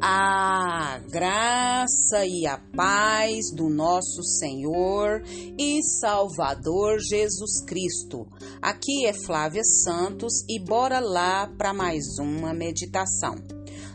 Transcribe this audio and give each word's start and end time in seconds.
A 0.00 1.00
graça 1.10 2.24
e 2.24 2.46
a 2.46 2.56
paz 2.56 3.50
do 3.52 3.68
nosso 3.68 4.22
Senhor 4.22 5.24
e 5.58 5.82
Salvador 5.82 6.98
Jesus 7.00 7.64
Cristo. 7.66 8.24
Aqui 8.62 9.06
é 9.06 9.12
Flávia 9.12 9.64
Santos 9.64 10.44
e 10.48 10.60
bora 10.60 11.00
lá 11.00 11.48
para 11.58 11.74
mais 11.74 12.04
uma 12.20 12.54
meditação. 12.54 13.34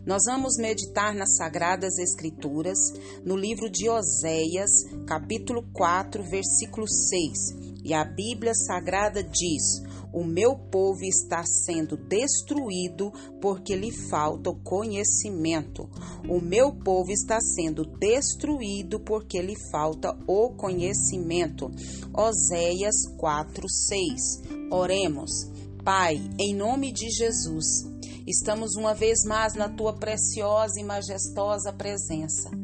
Nós 0.06 0.24
vamos 0.28 0.58
meditar 0.58 1.16
nas 1.16 1.38
Sagradas 1.38 1.98
Escrituras, 1.98 2.78
no 3.24 3.38
livro 3.38 3.70
de 3.72 3.90
Oséias, 3.90 4.72
capítulo 5.08 5.64
4, 5.72 6.22
versículo 6.30 6.86
6. 6.86 7.82
E 7.86 7.94
a 7.94 8.04
Bíblia 8.04 8.54
Sagrada 8.54 9.24
diz: 9.24 9.82
o 10.14 10.24
meu 10.24 10.56
povo 10.56 11.04
está 11.04 11.44
sendo 11.44 11.98
destruído 11.98 13.12
porque 13.42 13.76
lhe 13.76 13.92
falta 13.92 14.52
o 14.52 14.56
conhecimento. 14.56 15.90
O 16.30 16.40
meu 16.40 16.72
povo 16.72 17.12
está 17.12 17.42
sendo 17.42 17.84
destruído 17.84 19.00
porque 19.00 19.42
lhe 19.42 19.56
falta 19.72 20.16
o 20.28 20.52
conhecimento. 20.52 21.72
Oséias 22.16 22.96
4:6. 23.18 24.70
Oremos. 24.72 25.32
Pai, 25.84 26.22
em 26.40 26.56
nome 26.56 26.94
de 26.94 27.10
Jesus, 27.10 27.84
estamos 28.26 28.76
uma 28.76 28.94
vez 28.94 29.26
mais 29.26 29.54
na 29.54 29.68
tua 29.68 29.94
preciosa 29.94 30.80
e 30.80 30.84
majestosa 30.84 31.74
presença. 31.74 32.63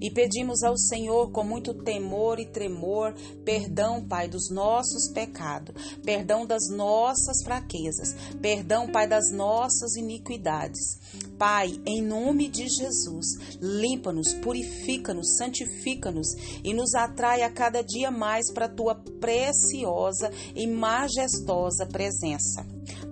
E 0.00 0.10
pedimos 0.10 0.62
ao 0.62 0.76
Senhor 0.76 1.30
com 1.30 1.44
muito 1.44 1.74
temor 1.74 2.38
e 2.38 2.46
tremor 2.46 3.14
perdão, 3.44 4.06
Pai, 4.06 4.28
dos 4.28 4.50
nossos 4.50 5.08
pecados, 5.08 5.74
perdão 6.04 6.46
das 6.46 6.68
nossas 6.70 7.42
fraquezas, 7.42 8.14
perdão, 8.40 8.90
Pai, 8.90 9.06
das 9.06 9.30
nossas 9.30 9.96
iniquidades. 9.96 10.98
Pai, 11.38 11.80
em 11.86 12.02
nome 12.02 12.48
de 12.48 12.68
Jesus, 12.68 13.26
limpa-nos, 13.60 14.34
purifica-nos, 14.34 15.36
santifica-nos 15.36 16.28
e 16.62 16.74
nos 16.74 16.94
atrai 16.94 17.42
a 17.42 17.50
cada 17.50 17.82
dia 17.82 18.10
mais 18.10 18.52
para 18.52 18.66
a 18.66 18.74
tua 18.74 18.94
preciosa 18.94 20.30
e 20.54 20.66
majestosa 20.66 21.86
presença. 21.86 22.66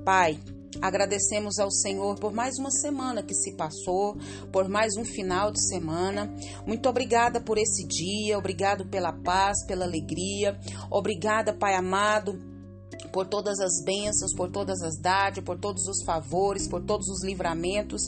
Pai, 0.04 0.38
Agradecemos 0.80 1.58
ao 1.58 1.70
Senhor 1.70 2.18
por 2.18 2.32
mais 2.32 2.58
uma 2.58 2.70
semana 2.70 3.22
que 3.22 3.34
se 3.34 3.56
passou, 3.56 4.16
por 4.52 4.68
mais 4.68 4.96
um 4.96 5.04
final 5.04 5.50
de 5.50 5.66
semana. 5.66 6.32
Muito 6.66 6.88
obrigada 6.88 7.40
por 7.40 7.58
esse 7.58 7.86
dia, 7.86 8.38
obrigado 8.38 8.86
pela 8.86 9.12
paz, 9.12 9.64
pela 9.66 9.84
alegria. 9.84 10.58
Obrigada, 10.90 11.54
Pai 11.54 11.74
amado, 11.74 12.38
por 13.12 13.26
todas 13.26 13.58
as 13.60 13.82
bênçãos, 13.84 14.34
por 14.34 14.50
todas 14.50 14.82
as 14.82 14.98
dádivas, 15.00 15.44
por 15.44 15.58
todos 15.58 15.86
os 15.86 16.04
favores, 16.04 16.68
por 16.68 16.82
todos 16.84 17.08
os 17.08 17.24
livramentos 17.24 18.02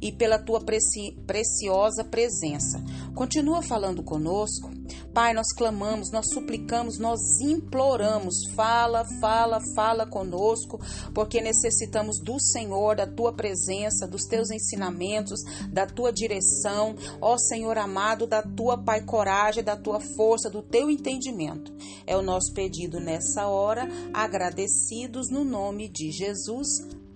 e 0.00 0.12
pela 0.12 0.38
tua 0.38 0.60
preci 0.60 1.16
preciosa 1.26 2.04
presença. 2.04 2.82
Continua 3.14 3.62
falando 3.62 4.02
conosco. 4.02 4.70
Pai, 5.14 5.32
nós 5.32 5.46
clamamos, 5.56 6.10
nós 6.10 6.26
suplicamos, 6.30 6.98
nós 6.98 7.40
imploramos. 7.40 8.34
Fala, 8.56 9.04
fala, 9.20 9.60
fala 9.72 10.04
conosco, 10.04 10.80
porque 11.14 11.40
necessitamos 11.40 12.18
do 12.18 12.40
Senhor, 12.40 12.96
da 12.96 13.06
tua 13.06 13.32
presença, 13.32 14.08
dos 14.08 14.24
teus 14.24 14.50
ensinamentos, 14.50 15.40
da 15.70 15.86
tua 15.86 16.12
direção. 16.12 16.96
Ó 17.20 17.38
Senhor 17.38 17.78
amado, 17.78 18.26
da 18.26 18.42
tua 18.42 18.76
Pai 18.76 19.02
coragem, 19.02 19.62
da 19.62 19.76
tua 19.76 20.00
força, 20.00 20.50
do 20.50 20.62
teu 20.62 20.90
entendimento. 20.90 21.72
É 22.04 22.16
o 22.16 22.22
nosso 22.22 22.52
pedido 22.52 22.98
nessa 22.98 23.46
hora, 23.46 23.88
agradecidos 24.12 25.30
no 25.30 25.44
nome 25.44 25.88
de 25.88 26.10
Jesus. 26.10 26.66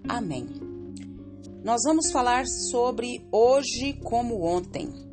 Amém. 0.09 0.47
Nós 1.65 1.83
vamos 1.85 2.13
falar 2.13 2.47
sobre 2.47 3.27
hoje 3.33 3.95
como 4.05 4.45
ontem. 4.45 5.08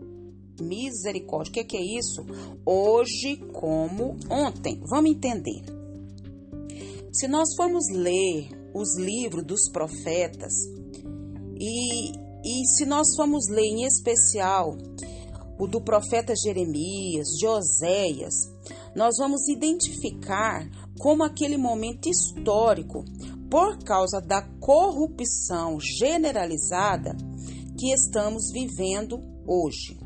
Misericórdia, 0.61 1.51
o 1.51 1.53
que, 1.53 1.63
que 1.63 1.77
é 1.77 1.83
isso? 1.83 2.25
Hoje 2.66 3.38
como 3.53 4.17
ontem. 4.29 4.81
Vamos 4.89 5.11
entender. 5.11 5.63
Se 7.11 7.27
nós 7.27 7.55
formos 7.55 7.89
ler 7.89 8.49
os 8.73 8.97
livros 8.97 9.45
dos 9.45 9.69
profetas 9.69 10.53
e, 11.57 12.11
e 12.11 12.67
se 12.75 12.85
nós 12.85 13.15
formos 13.15 13.47
ler 13.49 13.65
em 13.65 13.85
especial 13.85 14.77
o 15.57 15.67
do 15.67 15.81
profeta 15.81 16.33
Jeremias, 16.35 17.29
de 17.38 17.47
Oséias, 17.47 18.33
nós 18.94 19.15
vamos 19.17 19.47
identificar 19.47 20.69
como 20.99 21.23
aquele 21.23 21.57
momento 21.57 22.09
histórico, 22.09 23.03
por 23.49 23.77
causa 23.79 24.19
da 24.19 24.41
corrupção 24.59 25.79
generalizada 25.79 27.15
que 27.77 27.94
estamos 27.94 28.51
vivendo 28.51 29.19
hoje. 29.47 30.04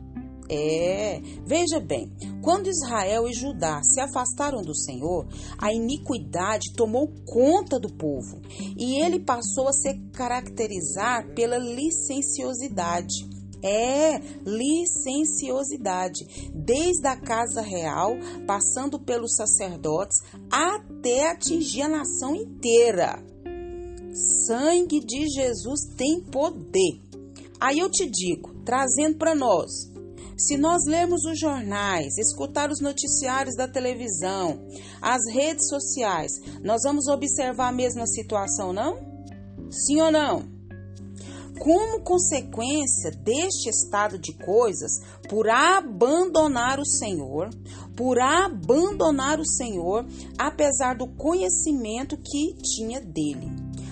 É, 0.52 1.22
veja 1.46 1.80
bem, 1.80 2.12
quando 2.42 2.70
Israel 2.70 3.28
e 3.28 3.34
Judá 3.34 3.84
se 3.84 4.02
afastaram 4.02 4.64
do 4.64 4.76
Senhor, 4.76 5.28
a 5.60 5.72
iniquidade 5.72 6.74
tomou 6.76 7.08
conta 7.24 7.80
do 7.80 7.94
povo 7.94 8.42
e 8.76 9.00
ele 9.00 9.20
passou 9.20 9.68
a 9.68 9.74
se 9.74 9.94
caracterizar 10.12 11.32
pela 11.36 11.60
licenciosidade. 11.60 13.30
É, 13.62 14.20
licenciosidade, 14.46 16.26
desde 16.56 17.06
a 17.06 17.18
casa 17.18 17.62
real, 17.62 18.14
passando 18.48 18.98
pelos 18.98 19.36
sacerdotes, 19.36 20.18
até 20.50 21.30
atingir 21.30 21.82
a 21.82 21.90
nação 21.90 22.34
inteira. 22.34 23.22
Sangue 24.48 25.02
de 25.02 25.28
Jesus 25.28 25.82
tem 25.98 26.22
poder. 26.22 27.02
Aí 27.60 27.80
eu 27.80 27.92
te 27.92 28.10
digo, 28.10 28.56
trazendo 28.64 29.18
para 29.18 29.36
nós, 29.36 29.89
se 30.40 30.58
nós 30.58 30.86
lermos 30.86 31.26
os 31.26 31.38
jornais, 31.38 32.18
escutar 32.18 32.72
os 32.72 32.80
noticiários 32.80 33.56
da 33.56 33.68
televisão, 33.68 34.66
as 35.02 35.22
redes 35.32 35.68
sociais, 35.68 36.32
nós 36.64 36.82
vamos 36.84 37.08
observar 37.08 37.68
a 37.68 37.74
mesma 37.74 38.08
situação, 38.08 38.72
não? 38.72 38.98
Sim 39.70 40.02
ou 40.02 40.12
não? 40.12 40.60
como 41.60 42.02
consequência 42.02 43.12
deste 43.12 43.70
estado 43.70 44.18
de 44.18 44.34
coisas, 44.34 45.02
por 45.28 45.50
abandonar 45.50 46.80
o 46.80 46.86
Senhor, 46.86 47.50
por 47.96 48.18
abandonar 48.18 49.40
o 49.40 49.46
Senhor, 49.46 50.06
apesar 50.38 50.96
do 50.96 51.06
conhecimento 51.06 52.18
que 52.18 52.56
tinha 52.64 53.02
dele. 53.02 53.52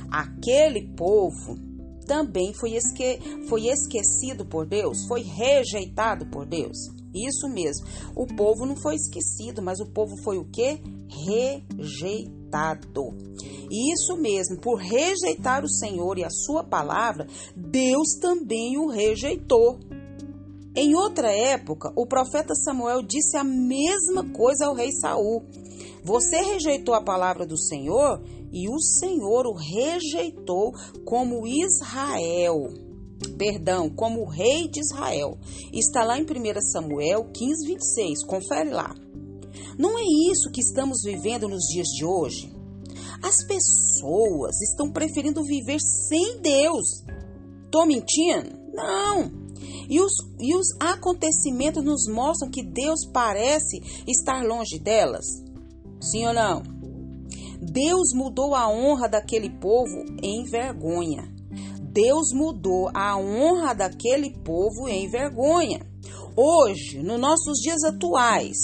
Aquele 0.09 0.87
povo 0.95 1.66
também 2.07 2.53
foi, 2.53 2.75
esque 2.75 3.19
foi 3.47 3.67
esquecido 3.67 4.45
por 4.45 4.65
Deus, 4.65 5.05
foi 5.07 5.21
rejeitado 5.21 6.25
por 6.27 6.45
Deus. 6.45 6.77
Isso 7.13 7.47
mesmo. 7.49 7.85
O 8.15 8.25
povo 8.25 8.65
não 8.65 8.75
foi 8.75 8.95
esquecido, 8.95 9.61
mas 9.61 9.79
o 9.79 9.85
povo 9.85 10.15
foi 10.23 10.37
o 10.37 10.45
que? 10.45 10.81
Rejeitado. 11.25 12.37
Isso 13.69 14.15
mesmo, 14.15 14.59
por 14.59 14.75
rejeitar 14.75 15.63
o 15.63 15.69
Senhor 15.69 16.17
e 16.17 16.23
a 16.23 16.29
sua 16.29 16.63
palavra, 16.63 17.27
Deus 17.55 18.17
também 18.21 18.77
o 18.77 18.87
rejeitou. 18.87 19.79
Em 20.75 20.95
outra 20.95 21.31
época, 21.31 21.91
o 21.95 22.05
profeta 22.05 22.53
Samuel 22.53 23.01
disse 23.01 23.35
a 23.35 23.43
mesma 23.43 24.23
coisa 24.29 24.67
ao 24.67 24.75
rei 24.75 24.91
Saul. 24.91 25.43
Você 26.03 26.37
rejeitou 26.37 26.93
a 26.93 27.01
palavra 27.01 27.45
do 27.45 27.57
Senhor 27.57 28.21
e 28.57 28.67
o 28.67 28.79
Senhor 28.79 29.45
o 29.45 29.53
rejeitou 29.53 30.73
como 31.05 31.45
Israel. 31.45 32.73
Perdão, 33.37 33.87
como 33.89 34.25
rei 34.25 34.67
de 34.67 34.79
Israel. 34.79 35.37
Está 35.71 36.03
lá 36.03 36.17
em 36.17 36.23
1 36.23 36.61
Samuel 36.71 37.25
15, 37.31 37.67
26. 37.67 38.23
Confere 38.25 38.71
lá. 38.71 38.95
Não 39.77 39.97
é 39.97 40.03
isso 40.31 40.49
que 40.51 40.61
estamos 40.61 41.01
vivendo 41.03 41.47
nos 41.47 41.65
dias 41.65 41.87
de 41.89 42.03
hoje? 42.03 42.51
As 43.21 43.35
pessoas 43.45 44.59
estão 44.61 44.91
preferindo 44.91 45.43
viver 45.43 45.79
sem 45.79 46.39
Deus. 46.39 47.03
Tô 47.69 47.85
mentindo? 47.85 48.57
Não. 48.73 49.31
E 49.87 50.01
os, 50.01 50.13
e 50.39 50.55
os 50.55 50.67
acontecimentos 50.79 51.83
nos 51.83 52.07
mostram 52.07 52.49
que 52.49 52.63
Deus 52.63 53.05
parece 53.13 53.77
estar 54.07 54.43
longe 54.43 54.79
delas? 54.79 55.25
Sim 55.99 56.25
ou 56.27 56.33
não? 56.33 56.76
Deus 57.61 58.13
mudou 58.13 58.53
a 58.53 58.69
honra 58.69 59.07
daquele 59.07 59.49
povo 59.49 60.05
em 60.21 60.43
vergonha. 60.45 61.33
Deus 61.81 62.31
mudou 62.31 62.89
a 62.93 63.17
honra 63.17 63.73
daquele 63.73 64.31
povo 64.43 64.87
em 64.87 65.09
vergonha. 65.09 65.79
Hoje, 66.35 67.01
nos 67.01 67.19
nossos 67.19 67.57
dias 67.59 67.83
atuais, 67.83 68.55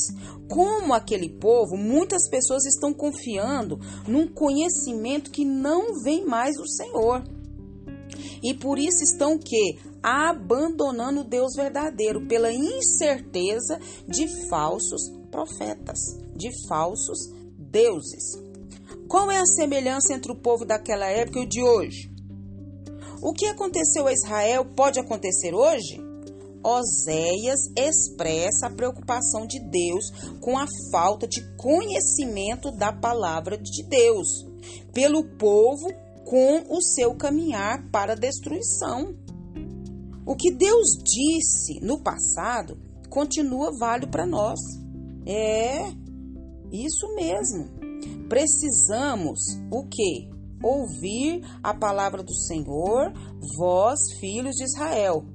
como 0.48 0.94
aquele 0.94 1.28
povo, 1.28 1.75
muitas 1.75 2.30
pessoas 2.30 2.66
estão 2.66 2.94
confiando 2.94 3.80
num 4.07 4.28
conhecimento 4.28 5.31
que 5.31 5.44
não 5.44 6.00
vem 6.04 6.24
mais 6.24 6.56
do 6.56 6.68
Senhor. 6.68 7.24
E 8.44 8.54
por 8.54 8.78
isso 8.78 9.04
estão 9.04 9.40
que 9.40 9.80
abandonando 10.04 11.22
o 11.22 11.24
Deus 11.24 11.56
verdadeiro 11.56 12.28
pela 12.28 12.54
incerteza 12.54 13.80
de 14.07 14.28
falsos 14.48 15.10
profetas, 15.31 15.98
de 16.36 16.51
falsos 16.68 17.34
deuses. 17.57 18.43
Qual 19.13 19.30
é 19.30 19.38
a 19.38 19.45
semelhança 19.45 20.12
entre 20.12 20.31
o 20.31 20.36
povo 20.36 20.65
daquela 20.65 21.06
época 21.06 21.38
e 21.38 21.44
o 21.44 21.48
de 21.48 21.62
hoje? 21.62 22.12
O 23.21 23.31
que 23.31 23.45
aconteceu 23.45 24.07
a 24.07 24.12
Israel 24.12 24.65
pode 24.75 25.00
acontecer 25.00 25.54
hoje? 25.54 26.01
Oséias 26.63 27.60
expressa 27.77 28.65
a 28.65 28.71
preocupação 28.71 29.45
de 29.45 29.60
Deus 29.60 30.10
com 30.42 30.57
a 30.57 30.65
falta 30.92 31.27
de 31.27 31.44
conhecimento 31.57 32.71
da 32.71 32.92
palavra 32.92 33.56
de 33.56 33.83
Deus 33.83 34.48
pelo 34.92 35.24
povo 35.38 35.94
com 36.25 36.63
o 36.75 36.81
seu 36.81 37.13
caminhar 37.13 37.88
para 37.92 38.13
a 38.13 38.19
destruição. 38.19 39.16
O 40.25 40.36
que 40.36 40.51
Deus 40.51 40.88
disse 41.04 41.80
no 41.86 42.01
passado 42.01 42.80
continua 43.12 43.77
válido 43.77 44.09
para 44.09 44.25
nós. 44.25 44.59
É 45.24 45.86
isso 46.71 47.13
mesmo. 47.13 47.82
Precisamos 48.27 49.39
o 49.71 49.88
que? 49.88 50.29
Ouvir 50.63 51.41
a 51.61 51.73
palavra 51.73 52.23
do 52.23 52.33
Senhor, 52.33 53.11
vós, 53.57 54.00
filhos 54.19 54.55
de 54.55 54.63
Israel. 54.63 55.25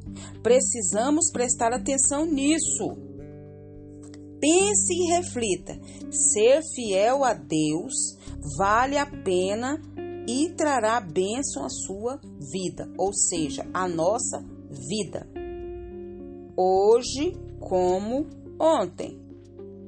Precisamos 0.43 1.31
prestar 1.31 1.73
atenção 1.73 2.25
nisso. 2.25 2.97
Pense 4.41 4.95
e 4.95 5.17
reflita. 5.17 5.79
Ser 6.11 6.63
fiel 6.75 7.25
a 7.25 7.35
Deus 7.35 8.17
vale 8.57 8.97
a 8.97 9.05
pena 9.05 9.81
e 10.29 10.51
trará 10.51 11.01
bênção 11.01 11.65
à 11.65 11.69
sua 11.69 12.21
vida, 12.53 12.89
ou 12.99 13.13
seja, 13.13 13.67
a 13.73 13.89
nossa 13.89 14.45
vida. 14.71 15.27
Hoje 16.57 17.37
como 17.61 18.27
ontem. 18.61 19.18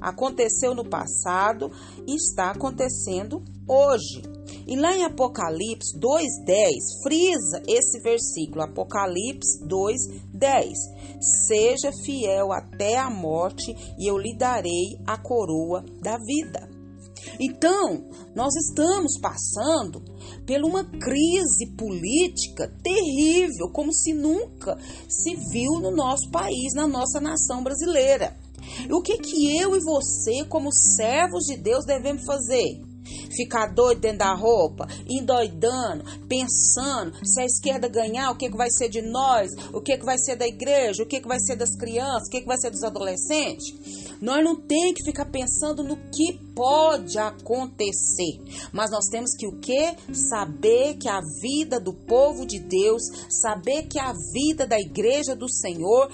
Aconteceu 0.00 0.75
no 0.75 0.85
passado 0.85 1.70
e 2.06 2.14
está 2.14 2.50
acontecendo 2.50 3.43
hoje. 3.69 4.23
E 4.67 4.76
lá 4.76 4.97
em 4.97 5.05
Apocalipse 5.05 5.99
2:10, 5.99 7.02
frisa 7.02 7.62
esse 7.69 8.00
versículo, 8.00 8.62
Apocalipse 8.62 9.64
2:10. 9.67 10.76
Seja 11.47 11.93
fiel 12.05 12.52
até 12.52 12.99
a 12.99 13.11
morte 13.11 13.75
e 13.99 14.06
eu 14.06 14.19
lhe 14.19 14.37
darei 14.37 14.99
a 15.06 15.19
coroa 15.19 15.85
da 16.00 16.17
vida. 16.19 16.69
Então, 17.38 18.05
nós 18.35 18.55
estamos 18.56 19.19
passando 19.20 20.02
por 20.47 20.64
uma 20.64 20.85
crise 20.85 21.67
política 21.76 22.73
terrível, 22.82 23.70
como 23.73 23.93
se 23.93 24.12
nunca 24.12 24.79
se 25.08 25.37
viu 25.50 25.81
no 25.81 25.91
nosso 25.91 26.31
país, 26.31 26.75
na 26.75 26.87
nossa 26.87 27.20
nação 27.20 27.62
brasileira. 27.62 28.37
O 28.91 29.03
que 29.03 29.19
que 29.19 29.57
eu 29.57 29.77
e 29.77 29.81
você, 29.81 30.45
como 30.49 30.73
servos 30.73 31.45
de 31.45 31.57
Deus, 31.57 31.85
devemos 31.85 32.25
fazer? 32.25 32.91
ficar 33.35 33.73
doido 33.75 34.01
dentro 34.01 34.19
da 34.19 34.35
roupa, 34.35 34.87
endoidando, 35.09 36.05
pensando 36.29 37.13
se 37.25 37.41
a 37.41 37.45
esquerda 37.45 37.89
ganhar, 37.89 38.31
o 38.31 38.37
que, 38.37 38.51
que 38.51 38.57
vai 38.57 38.71
ser 38.71 38.89
de 38.89 39.03
nós, 39.03 39.51
o 39.73 39.81
que, 39.81 39.97
que 39.97 40.05
vai 40.05 40.19
ser 40.19 40.37
da 40.37 40.47
igreja, 40.47 41.03
o 41.03 41.07
que, 41.07 41.21
que 41.21 41.29
vai 41.29 41.39
ser 41.41 41.57
das 41.57 41.77
crianças, 41.77 42.29
o 42.29 42.31
que, 42.31 42.41
que 42.41 42.47
vai 42.47 42.59
ser 42.59 42.71
dos 42.71 42.83
adolescentes. 42.83 43.67
Nós 44.21 44.45
não 44.45 44.55
tem 44.55 44.93
que 44.93 45.05
ficar 45.05 45.27
pensando 45.27 45.83
no 45.83 45.97
que 45.97 46.39
pode 46.55 47.19
acontecer, 47.19 48.38
mas 48.73 48.91
nós 48.91 49.06
temos 49.11 49.35
que 49.37 49.47
o 49.47 49.58
que? 49.58 49.97
Saber 50.12 50.97
que 50.97 51.08
a 51.08 51.20
vida 51.41 51.81
do 51.81 51.93
povo 51.93 52.47
de 52.47 52.58
Deus, 52.58 53.02
saber 53.29 53.87
que 53.88 53.99
a 53.99 54.12
vida 54.32 54.67
da 54.67 54.79
igreja 54.79 55.35
do 55.35 55.49
Senhor 55.49 56.11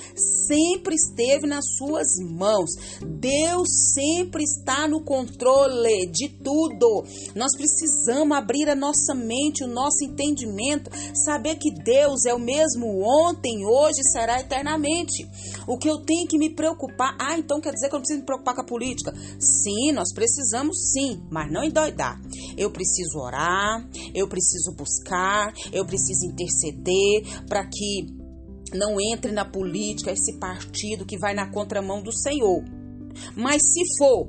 sempre 0.46 0.94
esteve 0.94 1.46
nas 1.46 1.64
suas 1.76 2.06
mãos. 2.20 2.70
Deus 3.00 3.68
sempre 3.94 4.42
está 4.42 4.86
no 4.88 5.02
controle 5.02 6.06
de 6.06 6.28
tudo. 6.28 7.04
Nós 7.34 7.56
precisamos 7.56 8.36
abrir 8.36 8.68
a 8.68 8.74
nossa 8.74 9.14
mente, 9.14 9.64
o 9.64 9.68
nosso 9.68 10.04
entendimento, 10.04 10.90
saber 11.14 11.56
que 11.56 11.70
Deus 11.82 12.24
é 12.24 12.34
o 12.34 12.38
mesmo 12.38 12.86
ontem, 13.02 13.64
hoje 13.66 14.00
e 14.00 14.10
será 14.10 14.40
eternamente. 14.40 15.28
O 15.66 15.76
que 15.76 15.88
eu 15.88 15.98
tenho 15.98 16.28
que 16.28 16.38
me 16.38 16.50
preocupar, 16.50 17.16
ah, 17.18 17.36
então 17.38 17.60
quer 17.60 17.72
dizer 17.72 17.88
que 17.88 17.94
eu 17.94 17.98
não 17.98 18.02
preciso 18.02 18.20
me 18.20 18.26
preocupar 18.26 18.54
com 18.54 18.60
a 18.60 18.66
política? 18.66 19.12
Sim, 19.40 19.92
nós 19.92 20.12
precisamos 20.26 20.90
sim, 20.92 21.22
mas 21.30 21.50
não 21.52 21.62
endoidar. 21.62 22.20
Eu 22.56 22.70
preciso 22.70 23.18
orar, 23.18 23.88
eu 24.12 24.28
preciso 24.28 24.72
buscar, 24.72 25.54
eu 25.72 25.86
preciso 25.86 26.26
interceder 26.26 27.44
para 27.46 27.64
que 27.64 28.06
não 28.74 29.00
entre 29.00 29.30
na 29.30 29.44
política 29.44 30.10
esse 30.10 30.36
partido 30.38 31.06
que 31.06 31.16
vai 31.16 31.32
na 31.32 31.48
contramão 31.48 32.02
do 32.02 32.12
Senhor. 32.12 32.64
Mas 33.36 33.62
se 33.72 33.82
for 33.98 34.28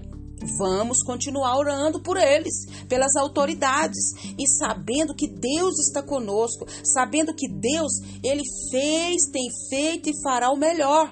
Vamos 0.59 1.01
continuar 1.03 1.57
orando 1.57 1.99
por 1.99 2.15
eles, 2.15 2.67
pelas 2.87 3.15
autoridades 3.15 4.13
e 4.37 4.47
sabendo 4.47 5.15
que 5.15 5.27
Deus 5.27 5.79
está 5.79 6.03
conosco, 6.03 6.63
sabendo 6.83 7.33
que 7.33 7.49
Deus 7.49 7.91
ele 8.23 8.43
fez, 8.69 9.23
tem 9.31 9.49
feito 9.67 10.11
e 10.11 10.21
fará 10.21 10.51
o 10.51 10.55
melhor. 10.55 11.11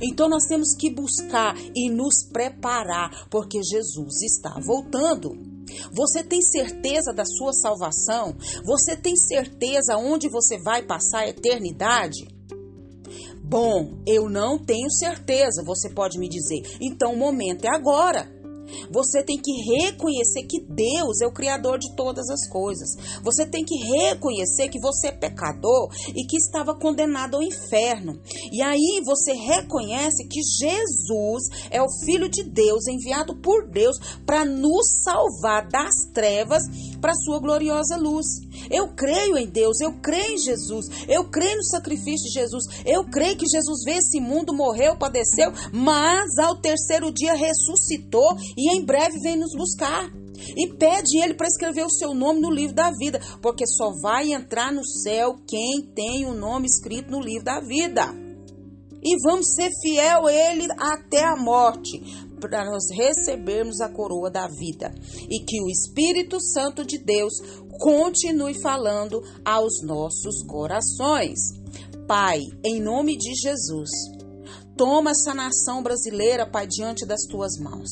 Então 0.00 0.28
nós 0.28 0.44
temos 0.46 0.74
que 0.74 0.90
buscar 0.90 1.54
e 1.74 1.90
nos 1.90 2.24
preparar, 2.32 3.28
porque 3.30 3.62
Jesus 3.62 4.22
está 4.22 4.58
voltando. 4.60 5.36
Você 5.92 6.22
tem 6.22 6.40
certeza 6.42 7.12
da 7.12 7.24
sua 7.24 7.52
salvação? 7.52 8.36
Você 8.64 8.96
tem 8.96 9.16
certeza 9.16 9.96
onde 9.96 10.28
você 10.28 10.58
vai 10.58 10.82
passar 10.82 11.20
a 11.20 11.28
eternidade? 11.28 12.26
Bom, 13.42 14.02
eu 14.06 14.28
não 14.28 14.58
tenho 14.58 14.90
certeza, 14.90 15.62
você 15.64 15.88
pode 15.88 16.18
me 16.18 16.28
dizer. 16.28 16.76
Então 16.80 17.14
o 17.14 17.16
momento 17.16 17.64
é 17.64 17.74
agora. 17.74 18.37
Você 18.90 19.22
tem 19.22 19.38
que 19.38 19.52
reconhecer 19.52 20.44
que 20.44 20.60
Deus 20.60 21.20
é 21.20 21.26
o 21.26 21.32
Criador 21.32 21.78
de 21.78 21.94
todas 21.94 22.28
as 22.28 22.48
coisas. 22.48 22.90
Você 23.22 23.46
tem 23.46 23.64
que 23.64 23.76
reconhecer 23.76 24.68
que 24.68 24.80
você 24.80 25.08
é 25.08 25.12
pecador 25.12 25.90
e 26.14 26.24
que 26.26 26.36
estava 26.36 26.74
condenado 26.74 27.36
ao 27.36 27.42
inferno. 27.42 28.20
E 28.52 28.62
aí 28.62 29.02
você 29.04 29.32
reconhece 29.32 30.26
que 30.26 30.40
Jesus 30.42 31.44
é 31.70 31.82
o 31.82 31.90
Filho 32.04 32.28
de 32.28 32.42
Deus, 32.42 32.86
enviado 32.86 33.36
por 33.36 33.68
Deus 33.68 33.96
para 34.24 34.44
nos 34.44 35.02
salvar 35.02 35.68
das 35.68 35.94
trevas 36.12 36.62
para 37.00 37.12
a 37.12 37.16
sua 37.24 37.40
gloriosa 37.40 37.96
luz. 37.96 38.26
Eu 38.70 38.88
creio 38.94 39.36
em 39.38 39.46
Deus, 39.46 39.80
eu 39.80 39.92
creio 40.00 40.34
em 40.34 40.38
Jesus, 40.38 40.86
eu 41.08 41.24
creio 41.30 41.56
no 41.56 41.64
sacrifício 41.64 42.28
de 42.28 42.34
Jesus, 42.34 42.64
eu 42.84 43.04
creio 43.04 43.36
que 43.36 43.48
Jesus 43.48 43.82
veio 43.84 43.98
esse 43.98 44.20
mundo, 44.20 44.54
morreu, 44.54 44.96
padeceu, 44.96 45.52
mas 45.72 46.38
ao 46.38 46.60
terceiro 46.60 47.12
dia 47.12 47.34
ressuscitou 47.34 48.36
e 48.56 48.74
em 48.74 48.84
breve 48.84 49.18
vem 49.20 49.36
nos 49.36 49.54
buscar. 49.56 50.10
E 50.56 50.68
pede 50.74 51.18
ele 51.18 51.34
para 51.34 51.48
escrever 51.48 51.84
o 51.84 51.90
seu 51.90 52.14
nome 52.14 52.40
no 52.40 52.50
livro 52.50 52.74
da 52.74 52.90
vida, 52.92 53.20
porque 53.42 53.66
só 53.66 53.92
vai 54.00 54.32
entrar 54.32 54.72
no 54.72 54.84
céu 54.84 55.36
quem 55.46 55.82
tem 55.94 56.26
o 56.26 56.34
nome 56.34 56.66
escrito 56.66 57.10
no 57.10 57.20
livro 57.20 57.44
da 57.44 57.60
vida. 57.60 58.14
E 59.02 59.16
vamos 59.22 59.54
ser 59.54 59.70
fiel 59.80 60.26
a 60.26 60.32
ele 60.32 60.66
até 60.76 61.24
a 61.24 61.36
morte, 61.36 62.00
para 62.38 62.64
nós 62.64 62.84
recebermos 62.90 63.80
a 63.80 63.88
coroa 63.88 64.30
da 64.30 64.46
vida. 64.46 64.94
E 65.28 65.40
que 65.40 65.60
o 65.62 65.68
Espírito 65.68 66.40
Santo 66.40 66.84
de 66.84 66.98
Deus 66.98 67.34
continue 67.78 68.54
falando 68.54 69.22
aos 69.44 69.82
nossos 69.82 70.42
corações. 70.46 71.38
Pai, 72.06 72.40
em 72.64 72.80
nome 72.80 73.16
de 73.16 73.34
Jesus, 73.34 73.90
toma 74.76 75.10
essa 75.10 75.34
nação 75.34 75.82
brasileira, 75.82 76.46
Pai, 76.46 76.66
diante 76.66 77.06
das 77.06 77.22
tuas 77.28 77.58
mãos. 77.58 77.90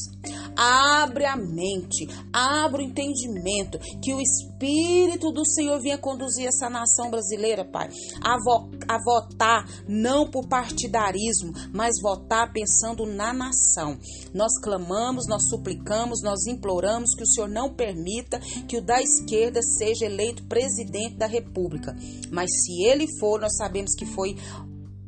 Abre 0.56 1.26
a 1.26 1.36
mente, 1.36 2.08
abre 2.32 2.82
o 2.82 2.86
entendimento, 2.86 3.78
que 4.02 4.14
o 4.14 4.20
Espírito 4.20 5.30
do 5.30 5.44
Senhor 5.44 5.80
venha 5.80 5.98
conduzir 5.98 6.46
essa 6.46 6.70
nação 6.70 7.10
brasileira, 7.10 7.64
Pai, 7.64 7.90
a, 8.22 8.36
vo 8.42 8.70
a 8.88 8.98
votar 9.02 9.66
não 9.88 10.30
por 10.30 10.48
partidarismo, 10.48 11.52
mas 11.72 12.00
votar 12.00 12.52
pensando 12.52 13.04
na 13.04 13.32
nação. 13.32 13.98
Nós 14.32 14.58
clamamos, 14.60 15.26
nós 15.28 15.48
suplicamos, 15.48 16.22
nós 16.22 16.46
imploramos 16.46 17.10
que 17.14 17.22
o 17.22 17.26
Senhor 17.26 17.48
não 17.48 17.74
permita 17.74 18.40
que 18.66 18.78
o 18.78 18.82
da 18.82 19.00
esquerda 19.02 19.60
seja 19.62 20.06
eleito 20.06 20.44
presidente 20.44 21.16
da 21.16 21.26
República. 21.26 21.94
Mas 22.30 22.50
se 22.64 22.82
ele 22.84 23.06
for, 23.18 23.40
nós 23.40 23.56
sabemos 23.56 23.94
que 23.94 24.06
foi 24.06 24.36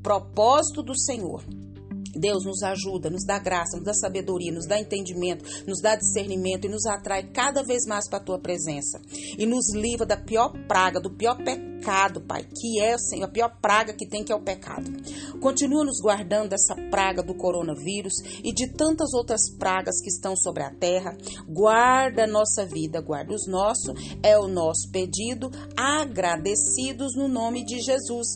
propósito 0.03 0.83
do 0.83 0.99
Senhor 0.99 1.43
Deus 2.15 2.45
nos 2.45 2.63
ajuda, 2.63 3.11
nos 3.11 3.25
dá 3.25 3.39
graça, 3.39 3.77
nos 3.77 3.85
dá 3.85 3.95
sabedoria, 3.95 4.53
nos 4.53 4.67
dá 4.67 4.79
entendimento, 4.79 5.45
nos 5.67 5.81
dá 5.81 5.97
discernimento 5.97 6.67
e 6.67 6.71
nos 6.71 6.87
atrai 6.87 7.31
cada 7.31 7.63
vez 7.63 7.85
mais 7.87 8.09
para 8.09 8.19
a 8.19 8.25
tua 8.25 8.39
presença. 8.39 9.01
E 9.39 9.47
nos 9.47 9.75
livra 9.75 10.07
da 10.07 10.17
pior 10.17 10.53
praga, 10.67 11.01
do 11.01 11.11
pior 11.11 11.37
pecado, 11.43 12.21
Pai, 12.21 12.45
que 12.45 12.81
é 12.81 12.95
a 13.23 13.29
pior 13.29 13.51
praga 13.61 13.93
que 13.93 14.07
tem, 14.07 14.25
que 14.25 14.33
é 14.33 14.35
o 14.35 14.43
pecado. 14.43 14.91
Continua 15.41 15.85
nos 15.85 16.01
guardando 16.01 16.51
dessa 16.51 16.75
praga 16.91 17.23
do 17.23 17.35
coronavírus 17.35 18.15
e 18.43 18.53
de 18.53 18.73
tantas 18.73 19.13
outras 19.15 19.41
pragas 19.59 20.01
que 20.01 20.09
estão 20.09 20.37
sobre 20.37 20.63
a 20.63 20.75
terra. 20.75 21.17
Guarda 21.49 22.25
a 22.25 22.27
nossa 22.27 22.67
vida, 22.67 23.01
guarda 23.01 23.35
os 23.35 23.47
nossos, 23.47 23.95
é 24.23 24.39
o 24.39 24.49
nosso 24.49 24.91
pedido, 24.91 25.51
agradecidos 25.77 27.15
no 27.17 27.29
nome 27.29 27.65
de 27.65 27.81
Jesus. 27.81 28.27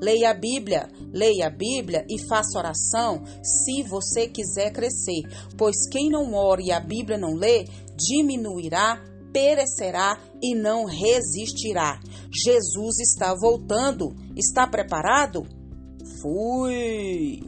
Leia 0.00 0.30
a 0.30 0.34
Bíblia, 0.34 0.88
leia 1.12 1.46
a 1.46 1.50
Bíblia 1.50 2.04
e 2.08 2.18
faça 2.28 2.58
oração 2.58 3.22
se 3.42 3.82
você 3.82 4.28
quiser 4.28 4.72
crescer, 4.72 5.22
pois 5.56 5.88
quem 5.90 6.08
não 6.08 6.34
ora 6.34 6.62
e 6.62 6.72
a 6.72 6.80
Bíblia 6.80 7.18
não 7.18 7.34
lê, 7.34 7.64
diminuirá, 7.96 9.02
perecerá 9.32 10.18
e 10.42 10.54
não 10.54 10.84
resistirá. 10.84 12.00
Jesus 12.32 12.98
está 13.00 13.34
voltando. 13.34 14.14
Está 14.36 14.66
preparado? 14.66 15.46
Fui! 16.20 17.40